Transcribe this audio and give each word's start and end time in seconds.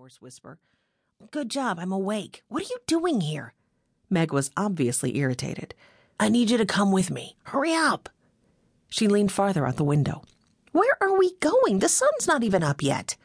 hoarse 0.00 0.22
whisper. 0.22 0.58
Good 1.30 1.50
job, 1.50 1.78
I'm 1.78 1.92
awake. 1.92 2.42
What 2.48 2.62
are 2.62 2.70
you 2.70 2.78
doing 2.86 3.20
here? 3.20 3.52
Meg 4.08 4.32
was 4.32 4.50
obviously 4.56 5.18
irritated. 5.18 5.74
I 6.18 6.30
need 6.30 6.48
you 6.48 6.56
to 6.56 6.64
come 6.64 6.90
with 6.90 7.10
me. 7.10 7.36
Hurry 7.42 7.74
up. 7.74 8.08
She 8.88 9.08
leaned 9.08 9.30
farther 9.30 9.66
out 9.66 9.76
the 9.76 9.84
window. 9.84 10.22
Where 10.72 10.96
are 11.02 11.18
we 11.18 11.34
going? 11.40 11.80
The 11.80 11.88
sun's 11.90 12.26
not 12.26 12.42
even 12.42 12.62
up 12.62 12.82
yet. 12.82 13.18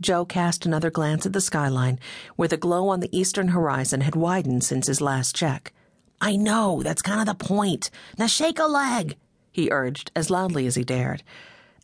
Joe 0.00 0.24
cast 0.24 0.64
another 0.64 0.88
glance 0.88 1.26
at 1.26 1.32
the 1.32 1.40
skyline, 1.40 1.98
where 2.36 2.46
the 2.46 2.56
glow 2.56 2.90
on 2.90 3.00
the 3.00 3.18
eastern 3.18 3.48
horizon 3.48 4.02
had 4.02 4.14
widened 4.14 4.62
since 4.62 4.86
his 4.86 5.00
last 5.00 5.34
check. 5.34 5.72
I 6.20 6.36
know, 6.36 6.80
that's 6.84 7.02
kind 7.02 7.18
of 7.18 7.26
the 7.26 7.44
point. 7.44 7.90
Now 8.18 8.28
shake 8.28 8.60
a 8.60 8.66
leg, 8.66 9.16
he 9.50 9.68
urged 9.72 10.12
as 10.14 10.30
loudly 10.30 10.68
as 10.68 10.76
he 10.76 10.84
dared. 10.84 11.24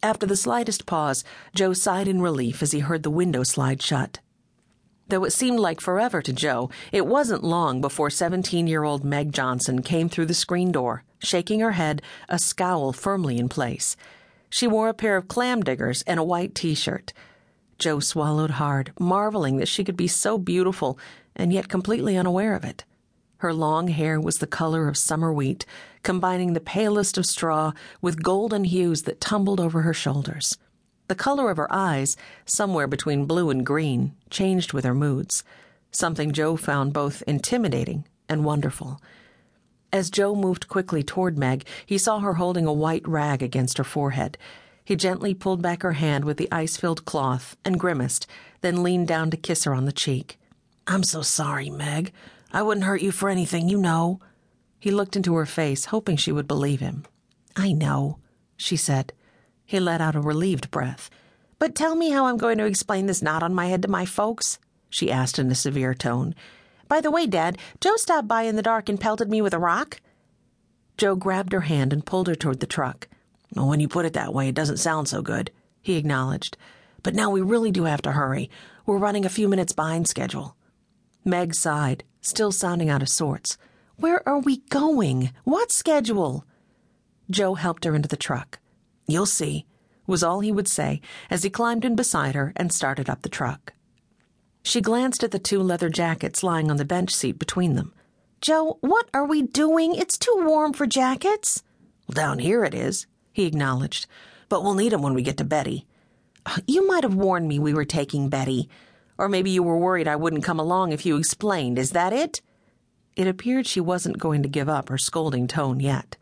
After 0.03 0.25
the 0.25 0.37
slightest 0.37 0.87
pause, 0.87 1.25
Joe 1.55 1.75
sighed 1.75 2.09
in 2.09 2.23
relief 2.23 2.63
as 2.63 2.73
he 2.73 2.79
heard 2.79 3.03
the 3.03 3.11
window 3.11 3.43
slide 3.43 3.83
shut. 3.83 4.21
Though 5.09 5.25
it 5.25 5.33
seemed 5.33 5.61
like 5.61 5.81
forever 5.81 6.23
to 6.23 6.33
Joe, 6.33 6.71
it 6.91 7.07
wasn't 7.07 7.45
long 7.45 7.83
before 7.83 8.09
17 8.09 8.67
year 8.67 8.83
old 8.83 9.05
Meg 9.05 9.33
Johnson 9.33 9.83
came 9.83 10.09
through 10.09 10.27
the 10.27 10.35
screen 10.35 10.73
door, 10.73 11.05
shaking 11.19 11.61
her 11.61 11.73
head, 11.73 12.01
a 12.31 12.39
scowl 12.39 12.93
firmly 12.93 13.37
in 13.37 13.49
place. 13.51 13.95
She 14.49 14.67
wore 14.67 14.89
a 14.89 14.95
pair 14.95 15.17
of 15.17 15.29
clam 15.29 15.63
diggers 15.63 16.03
and 16.03 16.19
a 16.19 16.25
white 16.25 16.55
t 16.55 16.75
shirt. 16.75 17.13
Joe 17.79 18.01
swallowed 18.01 18.53
hard, 18.53 18.93
marveling 18.99 19.59
that 19.59 19.69
she 19.69 19.85
could 19.85 19.97
be 19.97 20.09
so 20.09 20.39
beautiful 20.39 20.99
and 21.37 21.53
yet 21.53 21.69
completely 21.69 22.17
unaware 22.17 22.55
of 22.55 22.65
it. 22.65 22.85
Her 23.41 23.55
long 23.55 23.89
hair 23.89 24.21
was 24.21 24.37
the 24.37 24.47
color 24.47 24.87
of 24.87 24.99
summer 24.99 25.33
wheat, 25.33 25.65
combining 26.03 26.53
the 26.53 26.61
palest 26.61 27.17
of 27.17 27.25
straw 27.25 27.73
with 28.03 28.23
golden 28.23 28.65
hues 28.65 29.05
that 29.05 29.19
tumbled 29.19 29.59
over 29.59 29.81
her 29.81 29.95
shoulders. 29.95 30.59
The 31.09 31.15
color 31.15 31.51
of 31.51 31.57
her 31.57 31.73
eyes, 31.73 32.19
somewhere 32.45 32.87
between 32.87 33.25
blue 33.25 33.49
and 33.49 33.65
green, 33.65 34.15
changed 34.29 34.75
with 34.75 34.85
her 34.85 34.95
moods, 34.95 35.43
something 35.91 36.33
Joe 36.33 36.57
found 36.57 36.93
both 36.93 37.23
intimidating 37.27 38.05
and 38.29 38.45
wonderful. 38.45 39.01
As 39.91 40.11
Joe 40.11 40.35
moved 40.35 40.69
quickly 40.69 41.03
toward 41.03 41.39
Meg, 41.39 41.67
he 41.87 41.97
saw 41.97 42.21
her 42.21 42.35
holding 42.35 42.67
a 42.67 42.73
white 42.75 43.09
rag 43.09 43.43
against 43.43 43.79
her 43.79 43.85
forehead. 43.85 44.37
He 44.85 44.97
gently 44.97 45.33
pulled 45.33 45.63
back 45.63 45.83
her 45.83 45.95
hand 45.95 46.27
with 46.27 46.37
the 46.37 46.53
ice 46.53 46.77
filled 46.77 47.07
cloth 47.07 47.57
and 47.65 47.81
grimaced, 47.81 48.27
then 48.61 48.83
leaned 48.83 49.09
down 49.09 49.31
to 49.31 49.39
kiss 49.39 49.65
her 49.65 49.73
on 49.73 49.87
the 49.87 49.93
cheek. 49.93 50.39
I'm 50.87 51.05
so 51.05 51.23
sorry, 51.23 51.71
Meg. 51.71 52.13
I 52.53 52.63
wouldn't 52.63 52.87
hurt 52.87 53.03
you 53.03 53.13
for 53.13 53.29
anything, 53.29 53.69
you 53.69 53.79
know. 53.79 54.21
He 54.79 54.91
looked 54.91 55.17
into 55.17 55.35
her 55.37 55.47
face, 55.47 55.87
hoping 55.87 56.17
she 56.17 56.33
would 56.33 56.49
believe 56.49 56.81
him. 56.81 57.05
I 57.57 57.73
know, 57.73 58.19
she 58.57 58.77
said. 58.77 59.13
He 59.65 59.79
let 59.79 60.01
out 60.01 60.17
a 60.17 60.21
relieved 60.21 60.71
breath. 60.71 61.11
But 61.59 61.75
tell 61.75 61.95
me 61.95 62.11
how 62.11 62.27
I'm 62.27 62.39
going 62.39 62.59
to 62.59 62.65
explain 62.65 63.07
this 63.07 63.23
knot 63.23 63.43
on 63.43 63.55
my 63.55 63.67
head 63.67 63.83
to 63.83 63.89
my 63.89 64.05
folks, 64.05 64.59
she 64.89 65.13
asked 65.13 65.39
in 65.39 65.51
a 65.51 65.55
severe 65.55 65.95
tone. 65.95 66.35
By 66.89 67.01
the 67.01 67.11
way, 67.11 67.27
Dad, 67.27 67.59
Joe 67.81 67.97
stopped 67.97 68.27
by 68.27 68.43
in 68.43 68.57
the 68.57 68.63
dark 68.63 68.89
and 68.89 68.99
pelted 68.99 69.29
me 69.29 69.41
with 69.41 69.55
a 69.55 69.59
rock. 69.59 70.01
Joe 70.97 71.15
grabbed 71.15 71.53
her 71.53 71.61
hand 71.61 71.93
and 71.93 72.05
pulled 72.05 72.27
her 72.27 72.35
toward 72.35 72.61
the 72.61 72.67
truck. 72.67 73.07
Well, 73.55 73.69
when 73.69 73.79
you 73.79 73.89
put 73.89 74.07
it 74.07 74.15
that 74.15 74.35
way, 74.35 74.49
it 74.49 74.55
doesn't 74.55 74.79
sound 74.79 75.07
so 75.07 75.23
good, 75.23 75.51
he 75.83 75.97
acknowledged. 75.97 76.57
But 77.03 77.15
now 77.15 77.31
we 77.31 77.41
really 77.41 77.71
do 77.71 77.85
have 77.85 78.03
to 78.03 78.13
hurry. 78.13 78.51
We're 78.87 78.99
running 78.99 79.25
a 79.25 79.31
few 79.31 79.49
minutes 79.49 79.73
behind 79.73 80.09
schedule. 80.09 80.57
Meg 81.25 81.55
sighed, 81.55 82.05
still 82.21 82.53
sounding 82.53 82.89
out 82.89 83.03
of 83.03 83.09
sorts. 83.09 83.59
Where 83.97 84.27
are 84.29 84.39
we 84.39 84.59
going? 84.71 85.33
What 85.45 85.73
schedule? 85.73 86.45
Joe 87.31 87.55
helped 87.55 87.85
her 87.85 87.95
into 87.95 88.09
the 88.09 88.17
truck. 88.17 88.59
You'll 89.07 89.27
see, 89.27 89.67
was 90.07 90.23
all 90.23 90.41
he 90.41 90.53
would 90.53 90.69
say 90.69 91.01
as 91.29 91.43
he 91.43 91.51
climbed 91.51 91.85
in 91.85 91.97
beside 91.97 92.35
her 92.35 92.53
and 92.57 92.73
started 92.73 93.09
up 93.09 93.23
the 93.23 93.29
truck. 93.29 93.73
She 94.63 94.81
glanced 94.81 95.25
at 95.25 95.31
the 95.31 95.39
two 95.39 95.63
leather 95.63 95.89
jackets 95.89 96.43
lying 96.43 96.71
on 96.71 96.77
the 96.77 96.85
bench 96.85 97.15
seat 97.15 97.39
between 97.39 97.75
them. 97.75 97.93
Joe, 98.41 98.79
what 98.81 99.09
are 99.13 99.27
we 99.27 99.43
doing? 99.43 99.95
It's 99.95 100.19
too 100.19 100.35
warm 100.39 100.73
for 100.73 100.87
jackets. 100.87 101.63
Well, 102.07 102.15
down 102.15 102.39
here 102.39 102.65
it 102.65 102.75
is 102.75 103.07
he 103.33 103.47
acknowledged. 103.47 104.07
But 104.49 104.63
we'll 104.63 104.75
need 104.75 104.93
'em 104.93 105.03
when 105.03 105.15
we 105.15 105.23
get 105.23 105.37
to 105.39 105.45
Betty. 105.45 105.87
Uh, 106.45 106.59
you 106.67 106.87
might 106.87 107.05
have 107.05 107.15
warned 107.15 107.49
me 107.49 107.59
we 107.59 107.75
were 107.75 107.85
taking 107.85 108.29
Betty. 108.29 108.69
Or 109.21 109.29
maybe 109.29 109.51
you 109.51 109.63
were 109.63 109.77
worried 109.77 110.09
I 110.09 110.17
wouldn't 110.17 110.45
come 110.45 110.59
along 110.59 110.93
if 110.93 111.05
you 111.05 111.19
explained. 111.19 111.79
Is 111.79 111.91
that 111.91 112.15
it? 112.15 112.41
It 113.17 113.27
appeared 113.27 113.67
she 113.67 113.79
wasn't 113.79 114.19
going 114.19 114.43
to 114.43 114.49
give 114.49 114.67
up 114.67 114.89
her 114.89 114.97
scolding 114.97 115.47
tone 115.47 115.79
yet. 115.79 116.17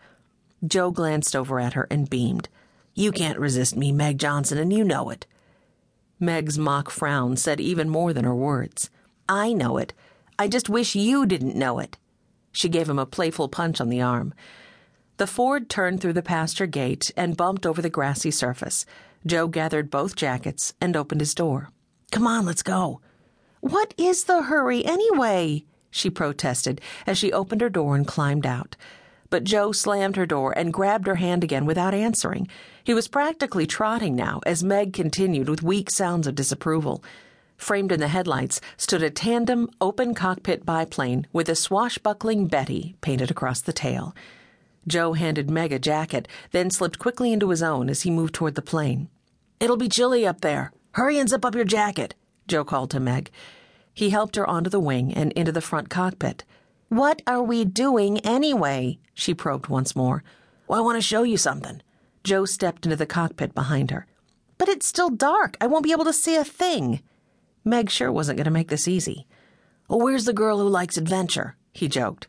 Joe 0.67 0.91
glanced 0.91 1.37
over 1.37 1.61
at 1.61 1.75
her 1.75 1.87
and 1.93 2.11
beamed. 2.11 2.49
You 2.95 3.13
can't 3.13 3.39
resist 3.39 3.77
me, 3.77 3.93
Meg 3.93 4.19
Johnson, 4.19 4.59
and 4.59 4.73
you 4.73 4.83
know 4.83 5.11
it. 5.11 5.29
Meg's 6.19 6.59
mock 6.59 6.91
frown 6.91 7.37
said 7.37 7.61
even 7.61 7.89
more 7.89 8.13
than 8.13 8.25
her 8.25 8.35
words. 8.35 8.91
I 9.29 9.53
know 9.53 9.77
it. 9.77 9.95
I 10.37 10.49
just 10.49 10.69
wish 10.69 10.97
you 10.97 11.25
didn't 11.25 11.55
know 11.55 11.79
it. 11.79 11.99
She 12.51 12.69
gave 12.69 12.89
him 12.89 12.99
a 12.99 13.07
playful 13.07 13.49
punch 13.49 13.81
on 13.81 13.91
the 13.91 14.03
arm. 14.03 14.35
The 15.19 15.29
Ford 15.29 15.71
turned 15.71 16.01
through 16.01 16.15
the 16.15 16.21
pasture 16.23 16.67
gate 16.67 17.13
and 17.17 17.37
bumped 17.37 17.65
over 17.65 17.81
the 17.81 17.91
grassy 17.91 18.33
surface. 18.33 18.85
Joe 19.25 19.47
gathered 19.47 19.89
both 19.89 20.17
jackets 20.17 20.75
and 20.81 20.97
opened 20.97 21.21
his 21.21 21.33
door. 21.33 21.71
Come 22.11 22.27
on, 22.27 22.47
let's 22.47 22.63
go. 22.63 23.01
What 23.61 23.95
is 23.99 24.25
the 24.25 24.43
hurry 24.43 24.85
anyway? 24.85 25.65
she 25.91 26.11
protested 26.11 26.81
as 27.07 27.19
she 27.19 27.33
opened 27.33 27.61
her 27.61 27.69
door 27.69 27.97
and 27.97 28.07
climbed 28.07 28.47
out. 28.47 28.77
But 29.31 29.45
Joe 29.45 29.73
slammed 29.73 30.17
her 30.17 30.27
door 30.27 30.57
and 30.57 30.73
grabbed 30.73 31.07
her 31.07 31.17
hand 31.17 31.45
again 31.45 31.67
without 31.67 31.95
answering. 31.95 32.49
He 32.83 32.95
was 32.95 33.09
practically 33.09 33.67
trotting 33.67 34.15
now 34.15 34.41
as 34.47 34.65
Meg 34.65 34.93
continued 34.93 35.49
with 35.49 35.63
weak 35.63 35.91
sounds 35.91 36.27
of 36.27 36.35
disapproval. 36.35 37.03
Framed 37.57 37.93
in 37.93 38.01
the 38.01 38.09
headlights 38.09 38.61
stood 38.77 39.03
a 39.03 39.11
tandem 39.11 39.69
open 39.81 40.15
cockpit 40.15 40.65
biplane 40.65 41.27
with 41.33 41.49
a 41.49 41.55
swashbuckling 41.55 42.47
Betty 42.47 42.95
painted 43.01 43.31
across 43.31 43.61
the 43.61 43.73
tail. 43.73 44.15
Joe 44.87 45.13
handed 45.13 45.51
Meg 45.51 45.73
a 45.73 45.79
jacket, 45.79 46.29
then 46.53 46.71
slipped 46.71 46.99
quickly 46.99 47.33
into 47.33 47.51
his 47.51 47.63
own 47.63 47.91
as 47.91 48.03
he 48.03 48.11
moved 48.11 48.35
toward 48.35 48.55
the 48.55 48.63
plane. 48.63 49.09
It'll 49.61 49.77
be 49.77 49.89
chilly 49.89 50.27
up 50.27 50.41
there. 50.41 50.73
Hurry 50.99 51.21
and 51.21 51.29
zip 51.29 51.45
up 51.45 51.55
your 51.55 51.63
jacket, 51.63 52.17
Joe 52.49 52.65
called 52.65 52.91
to 52.91 52.99
Meg. 52.99 53.31
He 53.95 54.11
helped 54.11 54.35
her 54.35 54.45
onto 54.45 54.69
the 54.69 54.81
wing 54.81 55.15
and 55.15 55.31
into 55.35 55.53
the 55.53 55.61
front 55.61 55.91
cockpit. 55.91 56.43
What 56.89 57.23
are 57.25 57.41
we 57.41 57.65
doing 57.65 58.19
anyway? 58.27 58.99
she 59.15 59.33
probed 59.33 59.69
once 59.69 59.95
more. 59.95 60.25
Well, 60.67 60.81
I 60.81 60.83
want 60.83 60.97
to 60.97 61.01
show 61.01 61.23
you 61.23 61.37
something. 61.37 61.83
Joe 62.25 62.47
stepped 62.47 62.85
into 62.85 62.97
the 62.97 63.07
cockpit 63.07 63.55
behind 63.55 63.93
her. 63.93 64.07
But 64.59 64.69
it's 64.69 64.89
still 64.89 65.09
dark. 65.09 65.57
I 65.61 65.69
won't 65.69 65.85
be 65.85 65.93
able 65.93 66.05
to 66.05 66.13
see 66.13 66.35
a 66.35 66.43
thing. 66.43 67.01
Meg 67.65 67.91
sure 67.91 68.11
wasn't 68.11 68.39
going 68.39 68.47
to 68.47 68.51
make 68.51 68.69
this 68.69 68.89
easy. 68.89 69.25
Well, 69.87 70.01
where's 70.01 70.25
the 70.25 70.33
girl 70.33 70.59
who 70.59 70.69
likes 70.69 70.97
adventure? 70.97 71.55
he 71.73 71.87
joked. 71.87 72.27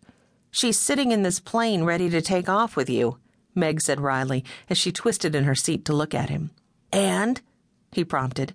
She's 0.52 0.78
sitting 0.78 1.12
in 1.12 1.24
this 1.24 1.40
plane 1.40 1.86
ready 1.86 2.08
to 2.12 2.22
take 2.22 2.48
off 2.48 2.76
with 2.76 2.88
you, 2.88 3.18
Meg 3.56 3.82
said 3.82 4.00
wryly 4.00 4.46
as 4.70 4.78
she 4.78 4.92
twisted 4.92 5.34
in 5.34 5.46
her 5.46 5.56
seat 5.56 5.86
to 5.86 5.94
look 5.94 6.14
at 6.14 6.30
him. 6.30 6.52
And? 6.94 7.42
He 7.92 8.04
prompted. 8.04 8.54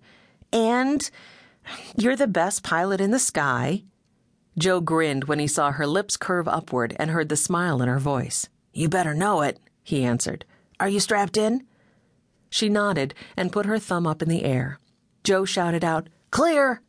And 0.53 1.11
you're 1.97 2.17
the 2.17 2.27
best 2.27 2.63
pilot 2.63 3.01
in 3.01 3.11
the 3.11 3.19
sky. 3.19 3.85
Joe 4.57 4.81
grinned 4.81 5.25
when 5.25 5.39
he 5.39 5.47
saw 5.47 5.73
her 5.73 5.87
lips 5.87 6.17
curve 6.17 6.47
upward 6.47 6.95
and 6.99 7.11
heard 7.11 7.29
the 7.29 7.37
smile 7.37 7.83
in 7.83 7.89
her 7.89 7.99
voice. 7.99 8.49
You 8.73 8.89
better 8.89 9.15
know 9.15 9.43
it, 9.43 9.59
he 9.83 10.05
answered. 10.05 10.45
Are 10.79 10.89
you 10.89 11.01
strapped 11.01 11.37
in? 11.37 11.67
She 12.51 12.69
nodded 12.69 13.15
and 13.37 13.53
put 13.53 13.67
her 13.67 13.79
thumb 13.79 14.07
up 14.07 14.23
in 14.23 14.29
the 14.29 14.45
air. 14.45 14.79
Joe 15.25 15.45
shouted 15.45 15.85
out, 15.85 16.09
Clear! 16.31 16.83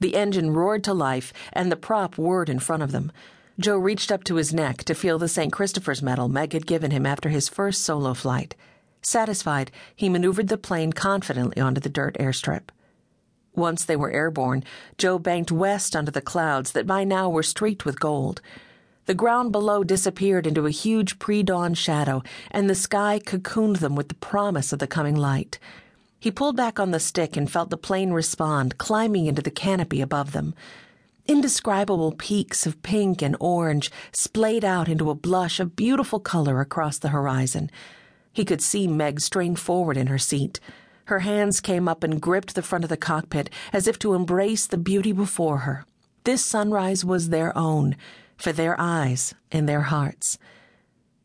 The 0.00 0.16
engine 0.16 0.52
roared 0.52 0.84
to 0.84 0.94
life, 0.94 1.32
and 1.52 1.70
the 1.70 1.76
prop 1.76 2.18
whirred 2.18 2.48
in 2.48 2.58
front 2.58 2.82
of 2.82 2.92
them. 2.92 3.12
Joe 3.58 3.78
reached 3.78 4.12
up 4.12 4.24
to 4.24 4.34
his 4.34 4.52
neck 4.52 4.84
to 4.84 4.94
feel 4.94 5.18
the 5.18 5.28
St. 5.28 5.52
Christopher's 5.52 6.02
medal 6.02 6.28
Meg 6.28 6.52
had 6.52 6.66
given 6.66 6.90
him 6.90 7.06
after 7.06 7.30
his 7.30 7.48
first 7.48 7.82
solo 7.82 8.12
flight. 8.12 8.54
Satisfied, 9.06 9.70
he 9.94 10.08
maneuvered 10.08 10.48
the 10.48 10.58
plane 10.58 10.92
confidently 10.92 11.62
onto 11.62 11.80
the 11.80 11.88
dirt 11.88 12.16
airstrip. 12.18 12.70
Once 13.54 13.84
they 13.84 13.94
were 13.94 14.10
airborne, 14.10 14.64
Joe 14.98 15.16
banked 15.16 15.52
west 15.52 15.94
under 15.94 16.10
the 16.10 16.20
clouds 16.20 16.72
that 16.72 16.88
by 16.88 17.04
now 17.04 17.30
were 17.30 17.44
streaked 17.44 17.84
with 17.84 18.00
gold. 18.00 18.40
The 19.04 19.14
ground 19.14 19.52
below 19.52 19.84
disappeared 19.84 20.44
into 20.44 20.66
a 20.66 20.72
huge 20.72 21.20
pre 21.20 21.44
dawn 21.44 21.74
shadow, 21.74 22.24
and 22.50 22.68
the 22.68 22.74
sky 22.74 23.20
cocooned 23.24 23.76
them 23.76 23.94
with 23.94 24.08
the 24.08 24.16
promise 24.16 24.72
of 24.72 24.80
the 24.80 24.88
coming 24.88 25.14
light. 25.14 25.60
He 26.18 26.32
pulled 26.32 26.56
back 26.56 26.80
on 26.80 26.90
the 26.90 26.98
stick 26.98 27.36
and 27.36 27.48
felt 27.48 27.70
the 27.70 27.76
plane 27.76 28.10
respond, 28.10 28.76
climbing 28.76 29.26
into 29.26 29.40
the 29.40 29.52
canopy 29.52 30.00
above 30.00 30.32
them. 30.32 30.52
Indescribable 31.26 32.10
peaks 32.10 32.66
of 32.66 32.82
pink 32.82 33.22
and 33.22 33.36
orange 33.38 33.88
splayed 34.10 34.64
out 34.64 34.88
into 34.88 35.10
a 35.10 35.14
blush 35.14 35.60
of 35.60 35.76
beautiful 35.76 36.18
color 36.18 36.60
across 36.60 36.98
the 36.98 37.10
horizon. 37.10 37.70
He 38.36 38.44
could 38.44 38.60
see 38.60 38.86
Meg 38.86 39.18
strain 39.20 39.56
forward 39.56 39.96
in 39.96 40.08
her 40.08 40.18
seat. 40.18 40.60
Her 41.06 41.20
hands 41.20 41.62
came 41.62 41.88
up 41.88 42.04
and 42.04 42.20
gripped 42.20 42.54
the 42.54 42.60
front 42.60 42.84
of 42.84 42.90
the 42.90 42.96
cockpit 42.98 43.48
as 43.72 43.88
if 43.88 43.98
to 44.00 44.12
embrace 44.12 44.66
the 44.66 44.76
beauty 44.76 45.10
before 45.10 45.60
her. 45.60 45.86
This 46.24 46.44
sunrise 46.44 47.02
was 47.02 47.30
their 47.30 47.56
own, 47.56 47.96
for 48.36 48.52
their 48.52 48.78
eyes 48.78 49.34
and 49.50 49.66
their 49.66 49.80
hearts. 49.82 50.36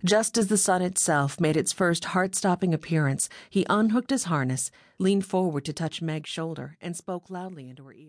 Just 0.06 0.38
as 0.38 0.48
the 0.48 0.58
sun 0.58 0.82
itself 0.82 1.38
made 1.38 1.58
its 1.58 1.74
first 1.74 2.06
heart 2.06 2.34
stopping 2.34 2.74
appearance, 2.74 3.28
he 3.50 3.66
unhooked 3.70 4.10
his 4.12 4.24
harness, 4.24 4.72
leaned 4.98 5.26
forward 5.26 5.66
to 5.66 5.74
touch 5.74 6.02
Meg's 6.02 6.30
shoulder, 6.30 6.78
and 6.80 6.96
spoke 6.96 7.30
loudly 7.30 7.68
into 7.68 7.84
her 7.84 7.94
ear. 7.94 8.08